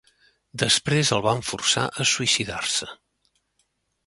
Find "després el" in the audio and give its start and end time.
0.61-1.21